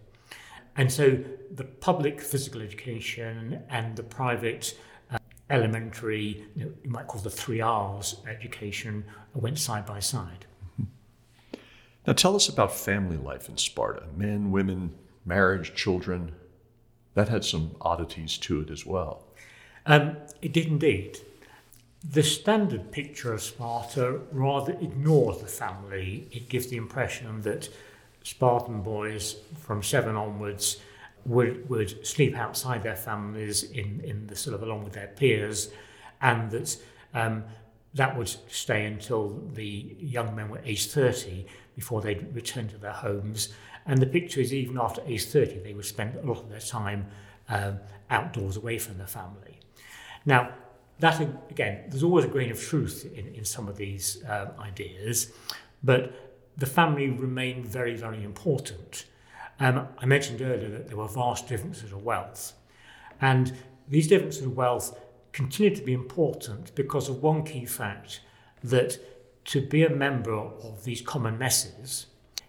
And 0.76 0.90
so 0.90 1.18
the 1.50 1.64
public 1.64 2.20
physical 2.20 2.62
education 2.62 3.62
and 3.68 3.94
the 3.94 4.02
private 4.02 4.78
uh, 5.10 5.18
elementary, 5.50 6.46
you, 6.56 6.64
know, 6.64 6.72
you 6.82 6.90
might 6.90 7.08
call 7.08 7.20
the 7.20 7.30
three 7.30 7.60
R's 7.60 8.16
education, 8.26 9.04
went 9.34 9.58
side 9.58 9.84
by 9.84 10.00
side. 10.00 10.46
Now 12.06 12.12
tell 12.12 12.34
us 12.34 12.48
about 12.48 12.74
family 12.74 13.16
life 13.16 13.48
in 13.48 13.56
Sparta 13.56 14.04
men, 14.16 14.50
women, 14.50 14.94
marriage, 15.24 15.74
children. 15.74 16.32
That 17.14 17.28
had 17.28 17.44
some 17.44 17.76
oddities 17.80 18.38
to 18.38 18.60
it 18.60 18.70
as 18.70 18.86
well. 18.86 19.24
Um, 19.86 20.16
it 20.40 20.52
did 20.52 20.66
indeed. 20.66 21.18
The 22.02 22.22
standard 22.22 22.90
picture 22.90 23.32
of 23.32 23.42
Sparta 23.42 24.20
rather 24.32 24.72
ignores 24.72 25.38
the 25.38 25.46
family. 25.46 26.26
It 26.32 26.48
gives 26.48 26.68
the 26.68 26.76
impression 26.76 27.42
that 27.42 27.68
Spartan 28.24 28.82
boys 28.82 29.36
from 29.60 29.82
seven 29.82 30.16
onwards 30.16 30.78
would, 31.24 31.68
would 31.68 32.04
sleep 32.04 32.34
outside 32.36 32.82
their 32.82 32.96
families 32.96 33.62
in, 33.62 34.00
in 34.00 34.26
the 34.26 34.34
sort 34.34 34.54
of 34.54 34.62
along 34.62 34.84
with 34.84 34.94
their 34.94 35.08
peers, 35.08 35.70
and 36.20 36.50
that 36.50 36.76
um, 37.14 37.44
that 37.94 38.16
would 38.16 38.34
stay 38.48 38.86
until 38.86 39.28
the 39.52 39.96
young 40.00 40.34
men 40.34 40.48
were 40.48 40.62
aged 40.64 40.90
30 40.90 41.46
before 41.74 42.00
they'd 42.00 42.34
return 42.34 42.68
to 42.68 42.78
their 42.78 42.92
homes. 42.92 43.48
And 43.86 44.00
the 44.00 44.06
picture 44.06 44.40
is 44.40 44.52
even 44.52 44.78
after 44.78 45.02
age 45.06 45.24
30, 45.24 45.60
they 45.60 45.74
would 45.74 45.84
spend 45.84 46.16
a 46.16 46.26
lot 46.26 46.38
of 46.38 46.48
their 46.48 46.60
time 46.60 47.06
um, 47.48 47.80
outdoors 48.10 48.56
away 48.56 48.78
from 48.78 48.98
their 48.98 49.06
family. 49.06 49.58
Now, 50.24 50.52
that 51.00 51.20
again, 51.50 51.84
there's 51.88 52.02
always 52.02 52.24
a 52.24 52.28
grain 52.28 52.50
of 52.50 52.60
truth 52.60 53.10
in, 53.14 53.26
in 53.34 53.44
some 53.44 53.66
of 53.68 53.76
these 53.76 54.22
um, 54.28 54.50
ideas, 54.60 55.32
but 55.82 56.32
the 56.56 56.66
family 56.66 57.08
remained 57.08 57.66
very, 57.66 57.96
very 57.96 58.22
important. 58.22 59.06
Um, 59.58 59.88
I 59.98 60.06
mentioned 60.06 60.42
earlier 60.42 60.70
that 60.70 60.88
there 60.88 60.96
were 60.96 61.08
vast 61.08 61.48
differences 61.48 61.92
of 61.92 62.04
wealth, 62.04 62.52
and 63.20 63.52
these 63.88 64.06
differences 64.06 64.44
of 64.44 64.56
wealth 64.56 64.98
continue 65.32 65.74
to 65.74 65.82
be 65.82 65.92
important 65.92 66.74
because 66.74 67.08
of 67.08 67.22
one 67.22 67.42
key 67.42 67.64
fact 67.64 68.20
that 68.62 68.98
to 69.46 69.60
be 69.60 69.84
a 69.84 69.90
member 69.90 70.34
of 70.34 70.84
these 70.84 71.00
common 71.00 71.38
messes, 71.38 72.06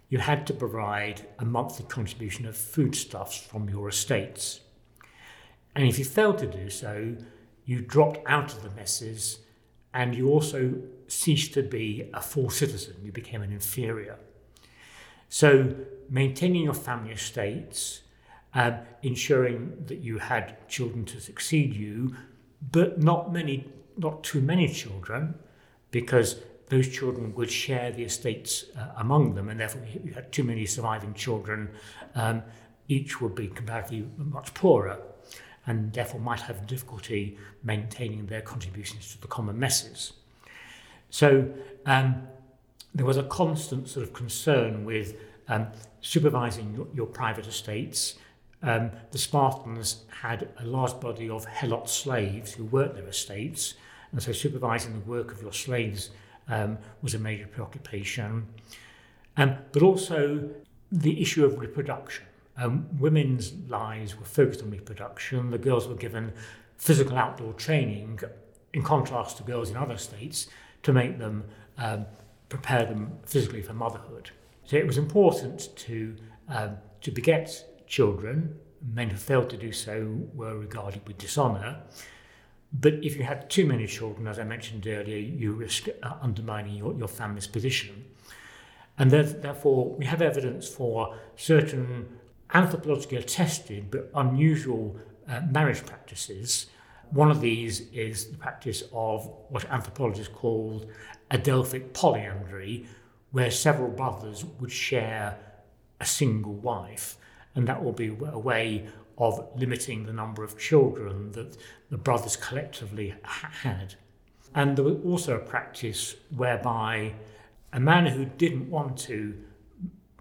you 0.09 0.19
had 0.19 0.45
to 0.47 0.53
provide 0.53 1.27
a 1.39 1.45
monthly 1.45 1.85
contribution 1.85 2.45
of 2.45 2.55
foodstuffs 2.55 3.37
from 3.37 3.69
your 3.69 3.89
estates. 3.89 4.59
And 5.75 5.87
if 5.87 5.97
you 5.97 6.05
failed 6.05 6.37
to 6.39 6.47
do 6.47 6.69
so, 6.69 7.15
you 7.65 7.81
dropped 7.81 8.19
out 8.27 8.53
of 8.53 8.61
the 8.61 8.69
messes 8.71 9.39
and 9.93 10.15
you 10.15 10.29
also 10.29 10.75
ceased 11.07 11.53
to 11.53 11.63
be 11.63 12.09
a 12.13 12.21
full 12.21 12.49
citizen. 12.49 12.95
You 13.03 13.11
became 13.11 13.41
an 13.41 13.51
inferior. 13.51 14.17
So, 15.29 15.73
maintaining 16.09 16.63
your 16.63 16.73
family 16.75 17.11
estates, 17.11 18.01
um, 18.53 18.77
ensuring 19.01 19.83
that 19.87 19.99
you 19.99 20.19
had 20.19 20.67
children 20.67 21.05
to 21.05 21.19
succeed 21.19 21.73
you, 21.73 22.15
but 22.71 23.01
not 23.01 23.33
many, 23.33 23.67
not 23.97 24.23
too 24.23 24.41
many 24.41 24.67
children, 24.67 25.35
because 25.89 26.35
those 26.69 26.87
children 26.87 27.35
would 27.35 27.51
share 27.51 27.91
the 27.91 28.03
estates 28.03 28.65
uh, 28.77 28.87
among 28.97 29.35
them, 29.35 29.49
and 29.49 29.59
therefore, 29.59 29.81
you 30.03 30.13
had 30.13 30.31
too 30.31 30.43
many 30.43 30.65
surviving 30.65 31.13
children, 31.13 31.69
um, 32.15 32.43
each 32.87 33.21
would 33.21 33.35
be 33.35 33.47
comparatively 33.47 34.07
much 34.17 34.53
poorer, 34.53 34.99
and 35.65 35.93
therefore 35.93 36.19
might 36.19 36.41
have 36.41 36.67
difficulty 36.67 37.37
maintaining 37.63 38.25
their 38.25 38.41
contributions 38.41 39.11
to 39.13 39.21
the 39.21 39.27
common 39.27 39.57
messes. 39.57 40.13
So 41.09 41.47
um, 41.85 42.27
there 42.93 43.05
was 43.05 43.17
a 43.17 43.23
constant 43.23 43.87
sort 43.87 44.05
of 44.05 44.13
concern 44.13 44.83
with 44.85 45.15
um, 45.47 45.67
supervising 46.01 46.73
your, 46.73 46.87
your, 46.93 47.05
private 47.05 47.47
estates. 47.47 48.15
Um, 48.61 48.91
the 49.11 49.17
Spartans 49.17 50.05
had 50.21 50.49
a 50.59 50.65
large 50.65 50.99
body 50.99 51.29
of 51.29 51.45
helot 51.45 51.89
slaves 51.89 52.53
who 52.53 52.65
worked 52.65 52.95
their 52.95 53.07
estates, 53.07 53.75
and 54.11 54.21
so 54.21 54.31
supervising 54.31 54.93
the 54.93 54.99
work 54.99 55.31
of 55.31 55.41
your 55.41 55.53
slaves 55.53 56.09
um, 56.47 56.77
was 57.01 57.13
a 57.13 57.19
major 57.19 57.47
preoccupation. 57.47 58.47
Um, 59.37 59.57
but 59.71 59.81
also 59.81 60.49
the 60.91 61.21
issue 61.21 61.43
of 61.45 61.59
reproduction. 61.59 62.25
Um, 62.55 62.87
women's 62.99 63.53
lives 63.67 64.17
were 64.17 64.25
focused 64.25 64.61
on 64.61 64.69
reproduction. 64.69 65.49
The 65.49 65.57
girls 65.57 65.87
were 65.87 65.95
given 65.95 66.33
physical 66.77 67.17
outdoor 67.17 67.53
training, 67.53 68.19
in 68.73 68.83
contrast 68.83 69.37
to 69.37 69.43
girls 69.43 69.69
in 69.71 69.77
other 69.77 69.97
states, 69.97 70.47
to 70.83 70.93
make 70.93 71.17
them 71.17 71.45
um, 71.77 72.05
prepare 72.49 72.85
them 72.85 73.17
physically 73.25 73.61
for 73.61 73.73
motherhood. 73.73 74.29
So 74.65 74.77
it 74.77 74.85
was 74.85 74.97
important 74.97 75.75
to 75.77 76.15
um, 76.47 76.77
to 77.01 77.11
beget 77.11 77.65
children. 77.87 78.59
Men 78.93 79.09
who 79.09 79.17
failed 79.17 79.49
to 79.49 79.57
do 79.57 79.71
so 79.71 80.27
were 80.33 80.57
regarded 80.57 81.07
with 81.07 81.17
dishonour. 81.17 81.81
But 82.73 82.95
if 83.03 83.15
you 83.15 83.23
had 83.23 83.49
too 83.49 83.65
many 83.65 83.85
children, 83.85 84.27
as 84.27 84.39
I 84.39 84.43
mentioned 84.43 84.87
earlier, 84.87 85.17
you 85.17 85.53
risk 85.53 85.87
uh, 86.01 86.13
undermining 86.21 86.75
your, 86.75 86.95
your 86.95 87.07
family's 87.07 87.47
position. 87.47 88.05
And 88.97 89.11
therefore, 89.11 89.95
we 89.95 90.05
have 90.05 90.21
evidence 90.21 90.67
for 90.67 91.15
certain 91.35 92.07
anthropologically 92.49 93.19
attested 93.19 93.91
but 93.91 94.09
unusual 94.15 94.97
uh, 95.27 95.41
marriage 95.49 95.85
practices. 95.85 96.67
One 97.11 97.29
of 97.29 97.41
these 97.41 97.81
is 97.91 98.31
the 98.31 98.37
practice 98.37 98.83
of 98.91 99.29
what 99.49 99.65
anthropologists 99.69 100.33
call 100.33 100.85
Adelphic 101.31 101.93
polyandry, 101.93 102.85
where 103.31 103.51
several 103.51 103.89
brothers 103.89 104.45
would 104.59 104.71
share 104.71 105.37
a 105.99 106.05
single 106.05 106.53
wife, 106.53 107.17
and 107.55 107.67
that 107.67 107.83
will 107.83 107.93
be 107.93 108.07
a 108.07 108.39
way 108.39 108.87
of 109.17 109.47
limiting 109.55 110.05
the 110.05 110.13
number 110.13 110.43
of 110.43 110.57
children 110.57 111.31
that 111.33 111.57
the 111.89 111.97
brothers 111.97 112.35
collectively 112.35 113.13
had. 113.23 113.95
And 114.55 114.75
there 114.75 114.85
was 114.85 114.97
also 115.05 115.35
a 115.35 115.39
practice 115.39 116.15
whereby 116.35 117.13
a 117.71 117.79
man 117.79 118.05
who 118.07 118.25
didn't 118.25 118.69
want 118.69 118.97
to 118.99 119.35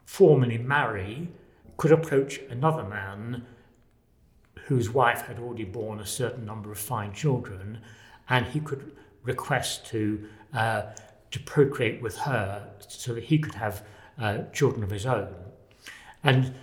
formally 0.05 0.59
marry 0.59 1.29
could 1.77 1.93
approach 1.93 2.39
another 2.51 2.85
man 2.85 3.47
whose 4.67 4.91
wife 4.91 5.23
had 5.23 5.39
already 5.39 5.65
borne 5.65 6.01
a 6.01 6.07
certain 6.07 6.45
number 6.45 6.71
of 6.71 6.79
fine 6.79 7.13
children, 7.13 7.81
and 8.29 8.47
he 8.47 8.61
could 8.61 8.97
request 9.25 9.87
to 9.87 10.27
uh, 10.55 10.83
to 11.31 11.41
procreate 11.41 12.03
with 12.03 12.17
her 12.19 12.69
so 12.87 13.15
that 13.15 13.25
he 13.25 13.39
could 13.39 13.55
have 13.55 13.85
uh, 14.19 14.39
children 14.53 14.83
of 14.85 14.91
his 14.91 15.07
own. 15.07 15.35
And 16.23 16.55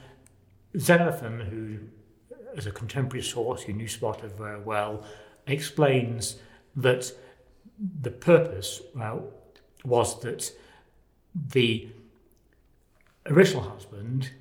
Xenophon, 0.77 1.39
who 1.39 1.79
as 2.55 2.65
a 2.65 2.71
contemporary 2.71 3.23
source 3.23 3.63
who 3.63 3.73
knew 3.73 3.87
Sparta 3.87 4.27
very 4.27 4.59
well, 4.59 5.03
explains 5.47 6.37
that 6.75 7.11
the 8.01 8.11
purpose 8.11 8.81
was 9.83 10.19
that 10.21 10.51
the 11.53 11.87
original 13.27 13.63
husband 13.63 14.31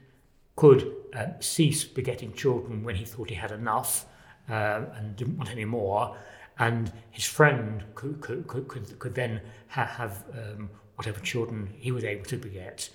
could 0.57 0.93
uh, 1.15 1.27
cease 1.41 1.85
begetting 1.85 2.33
children 2.33 2.83
when 2.83 2.97
he 2.97 3.05
thought 3.05 3.29
he 3.29 3.37
had 3.37 3.53
enough 3.53 4.07
uh, 4.51 4.81
and 4.97 5.15
didn't 5.15 5.37
want 5.37 5.51
any 5.51 5.65
more, 5.65 6.17
and 6.59 6.91
his 7.11 7.25
friend 7.25 7.85
could, 7.95 8.21
could, 8.21 8.47
could, 8.49 8.99
could 8.99 9.15
then 9.15 9.41
ha- 9.69 9.85
have 9.85 10.25
um, 10.33 10.69
whatever 10.97 11.21
children 11.21 11.73
he 11.79 11.93
was 11.93 12.03
able 12.03 12.25
to 12.25 12.37
beget. 12.37 12.91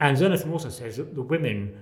And 0.00 0.16
Xenophon 0.16 0.52
also 0.52 0.70
says 0.70 0.96
that 0.96 1.14
the 1.14 1.22
women 1.22 1.76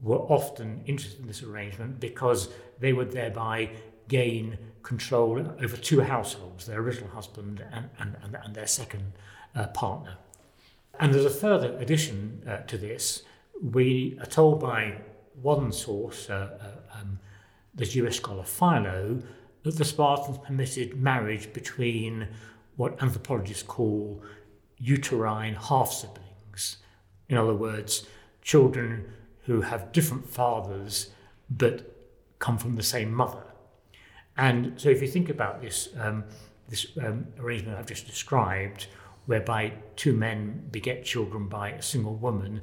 were 0.00 0.18
often 0.18 0.82
interested 0.86 1.20
in 1.20 1.26
this 1.26 1.42
arrangement 1.42 2.00
because 2.00 2.48
they 2.78 2.92
would 2.92 3.10
thereby 3.10 3.70
gain 4.08 4.58
control 4.82 5.38
over 5.60 5.76
two 5.76 6.00
households, 6.00 6.66
their 6.66 6.80
original 6.80 7.10
husband 7.10 7.64
and, 7.72 7.90
and, 7.98 8.36
and, 8.42 8.54
their 8.54 8.66
second 8.66 9.12
uh, 9.54 9.66
partner. 9.68 10.16
And 10.98 11.12
there's 11.12 11.24
a 11.24 11.30
further 11.30 11.76
addition 11.78 12.42
uh, 12.48 12.58
to 12.58 12.78
this. 12.78 13.22
We 13.62 14.18
are 14.20 14.26
told 14.26 14.60
by 14.60 15.00
one 15.42 15.72
source, 15.72 16.30
uh, 16.30 16.58
uh 16.60 17.00
um, 17.00 17.18
the 17.74 17.84
Jewish 17.84 18.16
scholar 18.16 18.44
Philo, 18.44 19.22
that 19.64 19.76
the 19.76 19.84
Spartans 19.84 20.38
permitted 20.38 21.00
marriage 21.00 21.52
between 21.52 22.28
what 22.76 23.00
anthropologists 23.02 23.62
call 23.62 24.22
uterine 24.78 25.54
half 25.54 25.92
siblings. 25.92 26.78
In 27.28 27.36
other 27.36 27.54
words, 27.54 28.06
children 28.42 29.12
who 29.48 29.62
have 29.62 29.90
different 29.92 30.28
fathers 30.28 31.10
but 31.50 31.94
come 32.38 32.56
from 32.56 32.76
the 32.76 32.82
same 32.82 33.12
mother. 33.12 33.42
And 34.36 34.80
so, 34.80 34.88
if 34.88 35.02
you 35.02 35.08
think 35.08 35.28
about 35.28 35.60
this, 35.60 35.88
um, 35.98 36.24
this 36.68 36.86
um, 37.04 37.26
arrangement 37.40 37.76
I've 37.76 37.86
just 37.86 38.06
described, 38.06 38.86
whereby 39.26 39.72
two 39.96 40.12
men 40.12 40.68
beget 40.70 41.04
children 41.04 41.48
by 41.48 41.70
a 41.70 41.82
single 41.82 42.14
woman, 42.14 42.62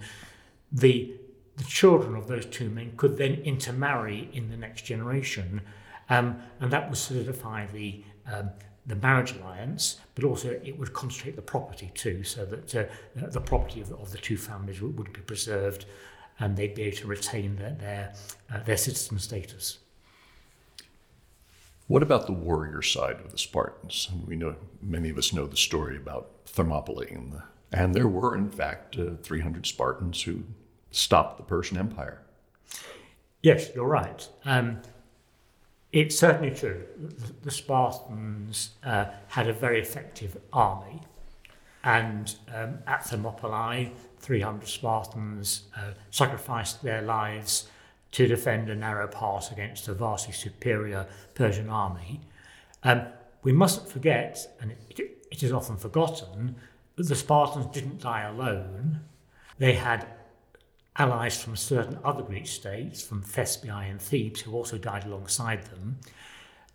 the, 0.71 1.13
the 1.57 1.65
children 1.65 2.15
of 2.15 2.27
those 2.27 2.45
two 2.45 2.69
men 2.69 2.93
could 2.95 3.17
then 3.17 3.33
intermarry 3.43 4.29
in 4.31 4.49
the 4.49 4.57
next 4.57 4.83
generation 4.83 5.61
um, 6.09 6.41
and 6.59 6.71
that 6.71 6.89
would 6.89 6.97
solidify 6.97 7.65
the 7.67 8.03
um, 8.31 8.51
the 8.87 8.95
marriage 8.95 9.35
alliance, 9.35 9.99
but 10.13 10.23
also 10.23 10.59
it 10.63 10.77
would 10.77 10.93
concentrate 10.93 11.35
the 11.35 11.41
property 11.41 11.91
too, 11.95 12.23
so 12.23 12.45
that 12.45 12.75
uh, 12.75 12.85
the 13.29 13.41
property 13.41 13.81
of 13.81 13.89
the, 13.89 13.95
of 13.95 14.11
the 14.11 14.19
two 14.19 14.37
families 14.37 14.79
would, 14.79 14.95
would, 14.95 15.11
be 15.11 15.21
preserved, 15.21 15.85
and 16.39 16.55
they'd 16.57 16.75
be 16.75 16.83
able 16.83 16.97
to 16.97 17.07
retain 17.07 17.55
their 17.55 17.71
their, 17.71 18.13
uh, 18.53 18.63
their 18.63 18.77
citizen 18.77 19.19
status. 19.19 19.79
What 21.87 22.01
about 22.01 22.25
the 22.25 22.33
warrior 22.33 22.81
side 22.81 23.17
of 23.19 23.31
the 23.31 23.37
Spartans? 23.37 24.09
We 24.25 24.35
know 24.35 24.55
many 24.81 25.09
of 25.09 25.17
us 25.17 25.31
know 25.31 25.45
the 25.45 25.57
story 25.57 25.95
about 25.95 26.31
Thermopylae, 26.47 27.11
and, 27.11 27.31
the, 27.31 27.43
and 27.71 27.93
there 27.93 28.07
were 28.07 28.35
in 28.35 28.49
fact 28.49 28.97
uh, 28.97 29.11
300 29.21 29.67
Spartans 29.67 30.23
who 30.23 30.43
stopped 30.89 31.37
the 31.37 31.43
Persian 31.43 31.77
Empire. 31.77 32.21
Yes, 33.43 33.69
you're 33.75 33.85
right. 33.85 34.27
Um, 34.45 34.81
it's 35.91 36.17
certainly 36.17 36.49
true. 36.49 36.85
The, 36.97 37.33
the 37.43 37.51
Spartans 37.51 38.71
uh, 38.83 39.05
had 39.27 39.47
a 39.47 39.53
very 39.53 39.79
effective 39.79 40.37
army, 40.51 41.01
and 41.83 42.35
um, 42.53 42.79
at 42.87 43.05
Thermopylae, 43.05 43.91
300 44.25 44.67
Spartans 44.67 45.65
uh, 45.77 45.91
sacrificed 46.09 46.81
their 46.81 47.03
lives 47.03 47.67
to 48.11 48.25
defend 48.25 48.71
a 48.71 48.75
narrow 48.75 49.07
pass 49.07 49.51
against 49.51 49.87
a 49.87 49.93
vastly 49.93 50.33
superior 50.33 51.05
Persian 51.35 51.69
army. 51.69 52.21
Um, 52.81 53.03
we 53.43 53.51
mustn't 53.51 53.87
forget, 53.87 54.55
and 54.59 54.71
it, 54.71 54.99
it 55.29 55.43
is 55.43 55.51
often 55.51 55.77
forgotten, 55.77 56.55
that 56.95 57.07
the 57.07 57.15
Spartans 57.15 57.67
didn't 57.67 58.01
die 58.01 58.23
alone. 58.23 59.01
They 59.59 59.73
had 59.73 60.07
allies 60.95 61.39
from 61.39 61.55
certain 61.55 61.99
other 62.03 62.23
Greek 62.23 62.47
states, 62.47 63.03
from 63.03 63.21
Thespiae 63.21 63.91
and 63.91 64.01
Thebes, 64.01 64.41
who 64.41 64.53
also 64.53 64.79
died 64.79 65.05
alongside 65.05 65.65
them. 65.65 65.99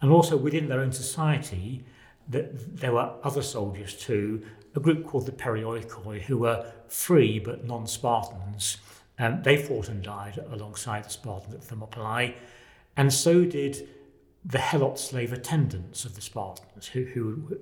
And 0.01 0.13
also 0.13 0.37
within 0.37 0.69
their 0.69 0.81
own 0.81 0.93
society, 0.93 1.85
that 2.31 2.77
there 2.77 2.93
were 2.93 3.13
other 3.23 3.43
soldiers 3.43 3.95
too, 3.95 4.43
a 4.75 4.81
group 4.81 5.07
called 5.07 5.27
the 5.27 5.33
Perioikoi, 5.33 6.23
who 6.23 6.39
were 6.39 6.73
free 6.89 7.39
but 7.39 7.65
non 7.65 7.87
Spartans. 7.87 8.79
Um, 9.19 9.43
they 9.43 9.57
fought 9.57 9.89
and 9.89 10.03
died 10.03 10.39
alongside 10.51 11.05
the 11.05 11.11
Spartans 11.11 11.55
at 11.55 11.65
Thermopylae, 11.65 12.35
and 12.97 13.13
so 13.13 13.45
did 13.45 13.89
the 14.45 14.59
Helot 14.59 14.99
slave 14.99 15.33
attendants 15.33 16.05
of 16.05 16.15
the 16.15 16.23
Spartans, 16.23 16.87
who, 16.87 17.05
who 17.05 17.59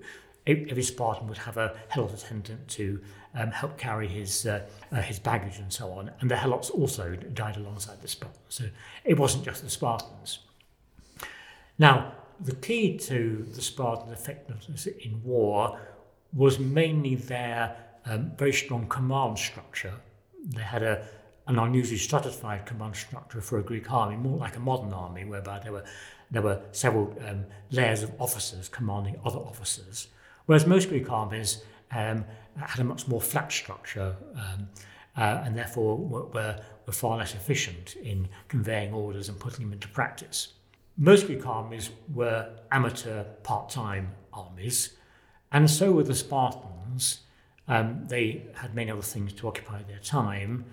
every 0.47 0.83
Spartan 0.83 1.27
would 1.27 1.39
have 1.39 1.57
a 1.57 1.77
Helot 1.91 2.15
attendant 2.15 2.69
to 2.69 3.01
um, 3.35 3.51
help 3.51 3.77
carry 3.77 4.07
his 4.07 4.47
uh, 4.47 4.67
uh, 4.93 5.03
his 5.03 5.19
baggage 5.19 5.59
and 5.59 5.73
so 5.73 5.93
on. 5.93 6.11
And 6.21 6.31
the 6.31 6.37
Helots 6.37 6.71
also 6.71 7.17
died 7.17 7.57
alongside 7.57 8.01
the 8.03 8.09
Spartans, 8.09 8.45
so 8.49 8.65
it 9.05 9.19
wasn't 9.19 9.45
just 9.45 9.65
the 9.65 9.71
Spartans. 9.71 10.41
Now, 11.79 12.13
the 12.41 12.55
key 12.55 12.97
to 12.99 13.47
the 13.55 13.63
Spartan 13.63 14.13
effectiveness 14.13 14.87
in 14.87 15.23
war 15.25 15.79
was 16.33 16.59
mainly 16.59 17.15
their 17.15 17.77
um, 18.05 18.33
very 18.37 18.53
strong 18.53 18.87
command 18.89 19.39
structure. 19.39 19.95
They 20.45 20.63
had 20.63 20.83
a, 20.83 21.07
an 21.47 21.59
unusually 21.59 21.99
stratified 21.99 22.67
command 22.67 22.97
structure 22.97 23.41
for 23.41 23.59
a 23.59 23.63
Greek 23.63 23.91
army, 23.91 24.17
more 24.17 24.39
like 24.39 24.57
a 24.57 24.61
modern 24.61 24.93
army, 24.93 25.25
whereby 25.25 25.59
there 25.61 25.73
were 25.73 25.85
there 26.31 26.43
were 26.43 26.61
several 26.73 27.17
um, 27.27 27.47
layers 27.71 28.03
of 28.03 28.13
officers 28.21 28.69
commanding 28.69 29.19
other 29.25 29.39
officers, 29.39 30.09
whereas 30.45 30.67
most 30.67 30.91
Greek 30.91 31.11
armies 31.11 31.63
um, 31.91 32.25
had 32.57 32.81
a 32.81 32.85
much 32.85 33.09
more 33.09 33.21
flat 33.21 33.51
structure 33.51 34.15
um, 34.35 34.69
uh, 35.17 35.43
and 35.45 35.57
therefore 35.57 35.97
were, 35.97 36.27
were, 36.27 36.61
were 36.87 36.93
far 36.93 37.17
less 37.17 37.35
efficient 37.35 37.97
in 37.97 38.29
conveying 38.49 38.93
orders 38.93 39.31
and 39.31 39.41
putting 39.41 39.65
them 39.65 39.73
into 39.73 39.89
practice. 39.89 40.53
Most 41.01 41.27
Greek 41.27 41.47
armies 41.47 41.91
were 42.13 42.51
amateur 42.73 43.23
part 43.45 43.71
time 43.71 44.17
armies, 44.33 44.97
and 45.53 45.71
so 45.71 45.93
were 45.93 46.03
the 46.03 46.13
Spartans. 46.13 47.21
Um, 47.69 48.07
they 48.09 48.49
had 48.57 48.75
many 48.75 48.91
other 48.91 49.03
things 49.03 49.33
to 49.35 49.47
occupy 49.47 49.85
their 49.85 50.01
time, 50.01 50.65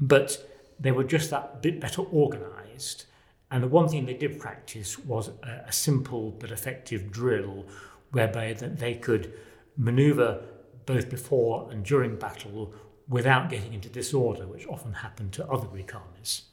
but 0.00 0.48
they 0.80 0.92
were 0.92 1.04
just 1.04 1.28
that 1.28 1.60
bit 1.60 1.78
better 1.78 2.00
organized. 2.00 3.04
And 3.50 3.62
the 3.62 3.68
one 3.68 3.88
thing 3.88 4.06
they 4.06 4.14
did 4.14 4.40
practice 4.40 4.98
was 4.98 5.28
a, 5.42 5.64
a 5.68 5.72
simple 5.72 6.30
but 6.30 6.50
effective 6.50 7.12
drill 7.12 7.66
whereby 8.12 8.54
that 8.54 8.78
they 8.78 8.94
could 8.94 9.34
maneuver 9.76 10.42
both 10.86 11.10
before 11.10 11.68
and 11.70 11.84
during 11.84 12.16
battle 12.16 12.72
without 13.08 13.50
getting 13.50 13.74
into 13.74 13.90
disorder, 13.90 14.46
which 14.46 14.66
often 14.68 14.94
happened 14.94 15.34
to 15.34 15.46
other 15.48 15.66
Greek 15.66 15.94
armies. 15.94 16.44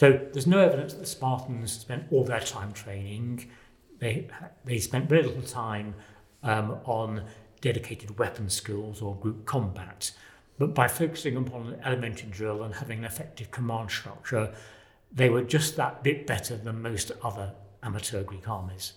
So 0.00 0.18
there's 0.32 0.46
no 0.46 0.60
evidence 0.60 0.94
that 0.94 1.00
the 1.00 1.06
Spartans 1.06 1.72
spent 1.72 2.06
all 2.10 2.24
their 2.24 2.40
time 2.40 2.72
training. 2.72 3.50
They, 3.98 4.28
they 4.64 4.78
spent 4.78 5.10
very 5.10 5.24
little 5.24 5.42
time 5.42 5.94
um, 6.42 6.78
on 6.86 7.24
dedicated 7.60 8.18
weapon 8.18 8.48
skills 8.48 9.02
or 9.02 9.14
group 9.14 9.44
combat. 9.44 10.12
But 10.58 10.72
by 10.72 10.88
focusing 10.88 11.36
upon 11.36 11.76
elementary 11.84 12.30
drill 12.30 12.62
and 12.62 12.74
having 12.76 13.00
an 13.00 13.04
effective 13.04 13.50
command 13.50 13.90
structure, 13.90 14.54
they 15.12 15.28
were 15.28 15.42
just 15.42 15.76
that 15.76 16.02
bit 16.02 16.26
better 16.26 16.56
than 16.56 16.80
most 16.80 17.12
other 17.22 17.52
amateur 17.82 18.22
Greek 18.22 18.48
armies. 18.48 18.94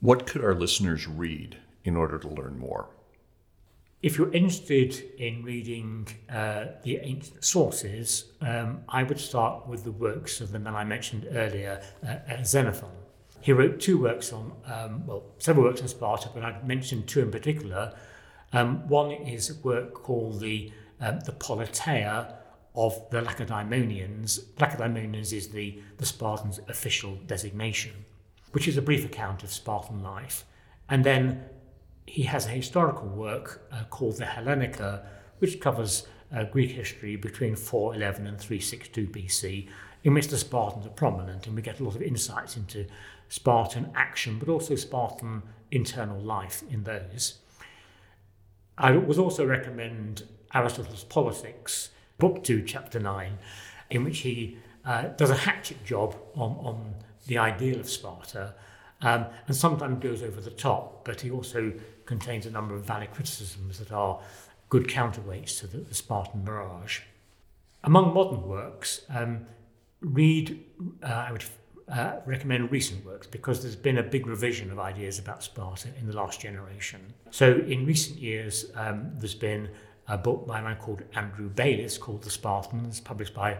What 0.00 0.26
could 0.26 0.44
our 0.44 0.54
listeners 0.54 1.08
read 1.08 1.56
in 1.82 1.96
order 1.96 2.18
to 2.18 2.28
learn 2.28 2.58
more? 2.58 2.90
If 4.00 4.16
you're 4.16 4.32
interested 4.32 4.94
in 5.18 5.42
reading 5.42 6.06
uh, 6.30 6.66
the 6.84 6.98
ancient 6.98 7.44
sources, 7.44 8.30
um, 8.40 8.82
I 8.88 9.02
would 9.02 9.18
start 9.18 9.66
with 9.66 9.82
the 9.82 9.90
works 9.90 10.40
of 10.40 10.52
the 10.52 10.60
man 10.60 10.76
I 10.76 10.84
mentioned 10.84 11.26
earlier, 11.32 11.82
uh, 12.06 12.44
Xenophon. 12.44 12.92
He 13.40 13.52
wrote 13.52 13.80
two 13.80 14.00
works 14.00 14.32
on, 14.32 14.52
um, 14.66 15.04
well, 15.04 15.24
several 15.38 15.66
works 15.66 15.82
on 15.82 15.88
Sparta, 15.88 16.30
but 16.32 16.44
I'd 16.44 16.66
mention 16.66 17.06
two 17.06 17.20
in 17.20 17.32
particular. 17.32 17.92
Um, 18.52 18.86
one 18.86 19.10
is 19.10 19.50
a 19.50 19.54
work 19.66 19.94
called 19.94 20.38
the, 20.38 20.72
um, 21.00 21.18
the 21.20 21.32
Politeia 21.32 22.34
of 22.76 22.94
the 23.10 23.20
Lacedaemonians. 23.20 24.44
Lacedaemonians 24.60 25.32
is 25.32 25.48
the, 25.48 25.82
the 25.96 26.06
Spartans' 26.06 26.60
official 26.68 27.16
designation, 27.26 28.04
which 28.52 28.68
is 28.68 28.76
a 28.76 28.82
brief 28.82 29.04
account 29.04 29.42
of 29.42 29.52
Spartan 29.52 30.04
life. 30.04 30.44
And 30.88 31.02
then 31.02 31.44
he 32.08 32.24
has 32.24 32.46
a 32.46 32.50
historical 32.50 33.08
work 33.08 33.66
uh, 33.70 33.84
called 33.90 34.16
the 34.16 34.24
Hellenica, 34.24 35.04
which 35.38 35.60
covers 35.60 36.06
uh, 36.34 36.44
Greek 36.44 36.70
history 36.70 37.16
between 37.16 37.56
411 37.56 38.26
and 38.26 38.38
362 38.38 39.06
BC, 39.06 39.68
in 40.04 40.14
which 40.14 40.28
the 40.28 40.38
Spartans 40.38 40.86
are 40.86 40.90
prominent, 40.90 41.46
and 41.46 41.56
we 41.56 41.62
get 41.62 41.80
a 41.80 41.84
lot 41.84 41.96
of 41.96 42.02
insights 42.02 42.56
into 42.56 42.86
Spartan 43.28 43.90
action, 43.94 44.38
but 44.38 44.48
also 44.48 44.74
Spartan 44.74 45.42
internal 45.70 46.20
life 46.20 46.62
in 46.70 46.84
those. 46.84 47.38
I 48.76 48.92
would 48.92 49.18
also 49.18 49.44
recommend 49.44 50.24
Aristotle's 50.54 51.04
Politics, 51.04 51.90
Book 52.18 52.44
2, 52.44 52.62
Chapter 52.62 53.00
9, 53.00 53.38
in 53.90 54.04
which 54.04 54.20
he 54.20 54.58
uh, 54.84 55.08
does 55.08 55.30
a 55.30 55.36
hatchet 55.36 55.84
job 55.84 56.16
on, 56.34 56.52
on 56.64 56.94
the 57.26 57.38
ideal 57.38 57.80
of 57.80 57.88
Sparta 57.88 58.54
um, 59.02 59.26
and 59.46 59.54
sometimes 59.54 60.02
goes 60.02 60.22
over 60.22 60.40
the 60.40 60.50
top, 60.50 61.04
but 61.04 61.20
he 61.20 61.30
also 61.30 61.72
contains 62.06 62.46
a 62.46 62.50
number 62.50 62.74
of 62.74 62.84
valid 62.84 63.12
criticisms 63.12 63.78
that 63.78 63.92
are 63.92 64.20
good 64.68 64.88
counterweights 64.88 65.60
to 65.60 65.66
the, 65.66 65.78
the 65.78 65.94
Spartan 65.94 66.44
mirage. 66.44 67.00
Among 67.84 68.12
modern 68.12 68.42
works, 68.42 69.02
um, 69.08 69.46
read, 70.00 70.64
uh, 71.02 71.06
I 71.06 71.32
would 71.32 71.44
uh, 71.88 72.16
recommend 72.26 72.70
recent 72.70 73.04
works 73.04 73.26
because 73.26 73.62
there's 73.62 73.76
been 73.76 73.98
a 73.98 74.02
big 74.02 74.26
revision 74.26 74.70
of 74.70 74.78
ideas 74.78 75.18
about 75.18 75.42
Sparta 75.42 75.88
in 75.98 76.06
the 76.06 76.14
last 76.14 76.40
generation. 76.40 77.14
So, 77.30 77.58
in 77.66 77.86
recent 77.86 78.18
years, 78.18 78.70
um, 78.74 79.12
there's 79.14 79.34
been 79.34 79.70
a 80.08 80.18
book 80.18 80.46
by 80.46 80.58
a 80.58 80.62
man 80.62 80.76
called 80.76 81.02
Andrew 81.14 81.48
Bayliss 81.48 81.98
called 81.98 82.22
The 82.22 82.30
Spartans, 82.30 83.00
published 83.00 83.34
by 83.34 83.58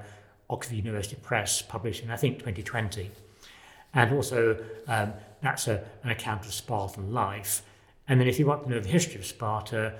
Oxford 0.50 0.74
University 0.74 1.16
Press, 1.22 1.62
published 1.62 2.02
in 2.02 2.10
I 2.10 2.16
think 2.16 2.38
2020. 2.38 3.10
And 3.94 4.14
also, 4.14 4.62
um, 4.86 5.12
that's 5.42 5.68
a, 5.68 5.84
an 6.02 6.10
account 6.10 6.44
of 6.46 6.52
Spartan 6.52 7.12
life. 7.12 7.62
And 8.06 8.20
then, 8.20 8.28
if 8.28 8.38
you 8.38 8.46
want 8.46 8.64
to 8.64 8.70
know 8.70 8.80
the 8.80 8.88
history 8.88 9.16
of 9.16 9.26
Sparta, 9.26 9.94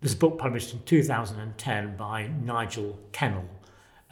there's 0.00 0.14
a 0.14 0.16
book 0.16 0.38
published 0.38 0.72
in 0.72 0.82
2010 0.84 1.96
by 1.96 2.28
Nigel 2.42 2.98
Kennell 3.12 3.48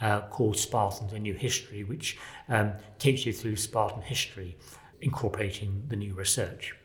uh, 0.01 0.21
called 0.21 0.57
Spartans 0.57 1.13
A 1.13 1.19
New 1.19 1.33
History, 1.33 1.83
which 1.83 2.17
um, 2.49 2.73
takes 2.99 3.25
you 3.25 3.33
through 3.33 3.55
Spartan 3.55 4.01
history, 4.01 4.57
incorporating 5.01 5.83
the 5.87 5.95
new 5.95 6.13
research. 6.13 6.75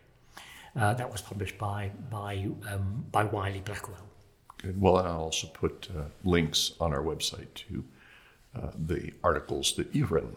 Uh, 0.75 0.95
that 0.95 1.11
was 1.11 1.21
published 1.21 1.59
by, 1.59 1.91
by, 2.11 2.49
um, 2.71 3.05
by 3.13 3.25
Wiley 3.25 3.61
Blackwell. 3.61 4.07
Good. 4.57 4.81
Well, 4.81 4.97
I'll 4.97 5.25
also 5.25 5.49
put 5.49 5.89
uh, 5.95 6.05
links 6.25 6.73
on 6.81 6.95
our 6.95 7.03
website 7.03 7.53
to 7.55 7.85
uh, 8.55 8.71
the 8.87 9.13
articles 9.23 9.75
that 9.77 9.95
you've 9.95 10.13
written. 10.13 10.37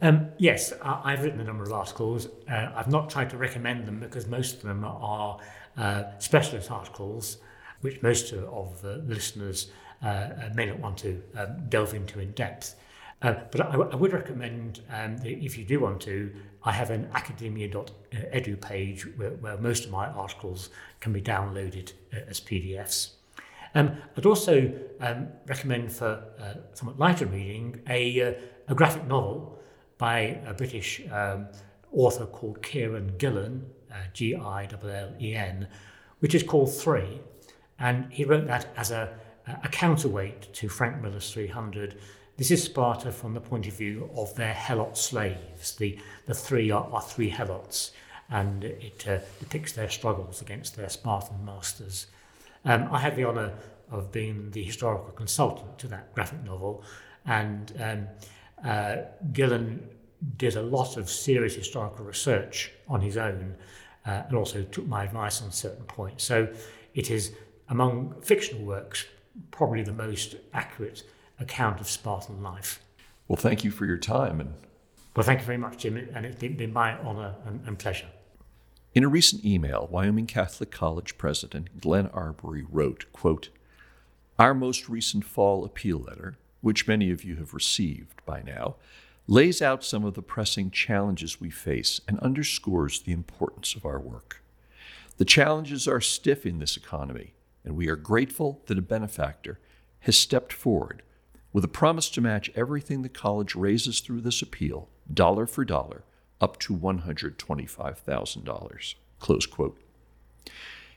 Um, 0.00 0.28
yes, 0.38 0.72
I, 0.82 1.10
have 1.12 1.24
written 1.24 1.40
a 1.40 1.44
number 1.44 1.64
of 1.64 1.72
articles. 1.72 2.28
Uh, 2.48 2.70
I've 2.74 2.88
not 2.88 3.10
tried 3.10 3.30
to 3.30 3.36
recommend 3.36 3.86
them 3.86 4.00
because 4.00 4.26
most 4.26 4.56
of 4.56 4.62
them 4.62 4.84
are 4.84 5.38
uh, 5.76 6.04
specialist 6.18 6.70
articles, 6.70 7.38
which 7.80 8.00
most 8.02 8.32
of 8.32 8.80
the 8.82 8.98
listeners 8.98 9.70
uh, 10.02 10.06
uh, 10.06 10.50
may 10.54 10.66
not 10.66 10.78
want 10.78 10.98
to 10.98 11.22
um, 11.36 11.68
delve 11.68 11.94
into 11.94 12.20
in 12.20 12.32
depth. 12.32 12.76
Uh, 13.22 13.34
but 13.52 13.60
I, 13.60 13.74
I, 13.74 13.94
would 13.94 14.12
recommend, 14.12 14.80
um, 14.90 15.16
if 15.22 15.56
you 15.56 15.64
do 15.64 15.78
want 15.78 16.00
to, 16.02 16.32
I 16.64 16.72
have 16.72 16.90
an 16.90 17.08
academia.edu 17.14 18.60
page 18.60 19.06
where, 19.16 19.30
where, 19.30 19.56
most 19.58 19.84
of 19.84 19.92
my 19.92 20.06
articles 20.08 20.70
can 20.98 21.12
be 21.12 21.22
downloaded 21.22 21.92
uh, 22.12 22.18
as 22.28 22.40
PDFs. 22.40 23.10
Um, 23.74 23.96
I'd 24.16 24.26
also 24.26 24.72
um, 25.00 25.28
recommend 25.46 25.92
for 25.92 26.24
uh, 26.38 26.54
somewhat 26.74 26.98
lighter 26.98 27.26
reading 27.26 27.80
a, 27.88 28.20
uh, 28.20 28.32
a, 28.68 28.74
graphic 28.74 29.06
novel 29.06 29.58
by 29.98 30.40
a 30.46 30.52
British 30.52 31.00
um, 31.10 31.48
author 31.92 32.26
called 32.26 32.62
Kieran 32.62 33.16
Gillen, 33.18 33.66
G 34.12 34.34
I 34.34 34.68
L 34.70 34.88
L 34.88 35.14
E 35.20 35.34
N, 35.34 35.68
which 36.20 36.34
is 36.34 36.42
called 36.42 36.72
Three. 36.74 37.20
And 37.78 38.12
he 38.12 38.24
wrote 38.24 38.46
that 38.46 38.68
as 38.76 38.90
a 38.90 39.18
a 39.64 39.68
counterweight 39.68 40.52
to 40.54 40.68
Frank 40.68 41.02
Miller's 41.02 41.32
300 41.32 41.98
this 42.38 42.50
is 42.50 42.64
Sparta 42.64 43.12
from 43.12 43.34
the 43.34 43.40
point 43.40 43.66
of 43.66 43.74
view 43.74 44.08
of 44.16 44.34
their 44.34 44.54
helot 44.54 44.96
slaves. 44.96 45.76
The, 45.76 45.98
the 46.26 46.34
three 46.34 46.70
are, 46.70 46.88
are 46.90 47.02
three 47.02 47.30
helots, 47.30 47.90
and 48.30 48.64
it 48.64 49.06
uh, 49.06 49.18
depicts 49.38 49.72
their 49.72 49.90
struggles 49.90 50.40
against 50.40 50.74
their 50.74 50.88
Spartan 50.88 51.44
masters. 51.44 52.06
Um, 52.64 52.88
I 52.92 52.98
had 52.98 53.16
the 53.16 53.24
honour 53.24 53.52
of 53.90 54.10
being 54.12 54.50
the 54.50 54.62
historical 54.62 55.12
consultant 55.12 55.78
to 55.78 55.88
that 55.88 56.14
graphic 56.14 56.42
novel, 56.44 56.82
and 57.26 57.72
um, 57.80 58.08
uh, 58.64 58.96
Gillen 59.32 59.88
did 60.36 60.56
a 60.56 60.62
lot 60.62 60.96
of 60.96 61.10
serious 61.10 61.54
historical 61.54 62.04
research 62.04 62.72
on 62.88 63.00
his 63.00 63.16
own 63.16 63.56
uh, 64.06 64.22
and 64.28 64.36
also 64.36 64.62
took 64.62 64.86
my 64.86 65.04
advice 65.04 65.42
on 65.42 65.50
certain 65.50 65.84
points. 65.84 66.24
So 66.24 66.48
it 66.94 67.10
is, 67.10 67.32
among 67.68 68.20
fictional 68.22 68.64
works, 68.64 69.06
probably 69.50 69.82
the 69.82 69.92
most 69.92 70.36
accurate 70.52 71.02
account 71.40 71.80
of 71.80 71.88
Spartan 71.88 72.42
life. 72.42 72.80
Well, 73.28 73.36
thank 73.36 73.64
you 73.64 73.70
for 73.70 73.86
your 73.86 73.98
time. 73.98 74.40
And 74.40 74.54
well, 75.16 75.24
thank 75.24 75.40
you 75.40 75.46
very 75.46 75.58
much, 75.58 75.78
Jim, 75.78 75.96
and 76.14 76.24
it's 76.24 76.40
been 76.40 76.72
my 76.72 76.98
honour 77.00 77.34
and, 77.46 77.66
and 77.66 77.78
pleasure. 77.78 78.08
In 78.94 79.04
a 79.04 79.08
recent 79.08 79.42
email, 79.42 79.88
Wyoming 79.90 80.26
Catholic 80.26 80.70
College 80.70 81.16
President 81.16 81.80
Glenn 81.80 82.08
Arbery 82.08 82.62
wrote, 82.70 83.06
quote, 83.10 83.48
Our 84.38 84.52
most 84.52 84.86
recent 84.86 85.24
fall 85.24 85.64
appeal 85.64 85.96
letter, 85.96 86.36
which 86.60 86.86
many 86.86 87.10
of 87.10 87.24
you 87.24 87.36
have 87.36 87.54
received 87.54 88.22
by 88.26 88.42
now, 88.42 88.76
lays 89.26 89.62
out 89.62 89.82
some 89.82 90.04
of 90.04 90.12
the 90.12 90.20
pressing 90.20 90.70
challenges 90.70 91.40
we 91.40 91.48
face 91.48 92.02
and 92.06 92.18
underscores 92.20 93.00
the 93.00 93.12
importance 93.12 93.74
of 93.74 93.86
our 93.86 93.98
work. 93.98 94.42
The 95.16 95.24
challenges 95.24 95.88
are 95.88 96.02
stiff 96.02 96.44
in 96.44 96.58
this 96.58 96.76
economy, 96.76 97.32
and 97.64 97.74
we 97.74 97.88
are 97.88 97.96
grateful 97.96 98.60
that 98.66 98.76
a 98.76 98.82
benefactor 98.82 99.58
has 100.00 100.18
stepped 100.18 100.52
forward 100.52 101.02
with 101.50 101.64
a 101.64 101.68
promise 101.68 102.10
to 102.10 102.20
match 102.20 102.50
everything 102.54 103.00
the 103.00 103.08
college 103.08 103.54
raises 103.54 104.00
through 104.00 104.20
this 104.20 104.42
appeal, 104.42 104.90
dollar 105.10 105.46
for 105.46 105.64
dollar, 105.64 106.04
up 106.42 106.58
to 106.58 106.76
$125,000. 106.76 108.94
Close 109.20 109.46
quote. 109.46 109.80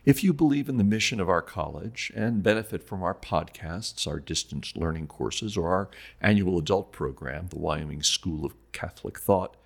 If 0.04 0.22
you 0.24 0.34
believe 0.34 0.68
in 0.70 0.78
the 0.78 0.84
mission 0.84 1.20
of 1.20 1.30
our 1.30 1.42
college 1.42 2.12
and 2.16 2.44
benefit 2.44 2.84
from 2.84 3.02
our 3.02 3.16
podcasts, 3.16 4.08
our 4.08 4.20
distance 4.20 4.74
learning 4.76 5.08
courses, 5.08 5.58
or 5.58 5.70
our 5.70 5.90
annual 6.22 6.60
adult 6.60 6.92
program, 6.92 7.48
the 7.48 7.58
Wyoming 7.60 8.04
School 8.04 8.46
of 8.46 8.54
Catholic 8.72 9.20
Thought, 9.20 9.58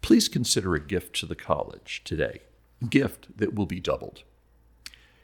please 0.00 0.28
consider 0.28 0.74
a 0.74 0.80
gift 0.80 1.16
to 1.16 1.26
the 1.26 1.34
college 1.34 2.02
today, 2.04 2.42
a 2.80 2.86
gift 2.86 3.36
that 3.38 3.54
will 3.54 3.66
be 3.66 3.80
doubled. 3.80 4.22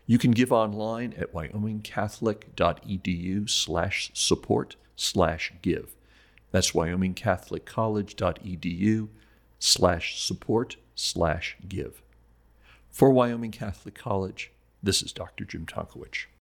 You 0.06 0.18
can 0.18 0.32
give 0.32 0.50
online 0.50 1.14
at 1.18 1.32
wyomingcatholic.edu 1.34 3.50
slash 3.50 4.10
support 4.14 4.74
slash 4.96 5.52
give. 5.62 5.94
That's 6.50 6.72
wyomingcatholiccollege.edu 6.72 9.08
slash 9.58 10.20
support 10.20 10.76
slash 10.94 11.56
give. 11.68 12.02
For 12.90 13.10
Wyoming 13.10 13.50
Catholic 13.50 13.94
College, 13.94 14.52
this 14.82 15.02
is 15.02 15.12
Dr. 15.12 15.44
Jim 15.44 15.66
Tonkowich. 15.66 16.26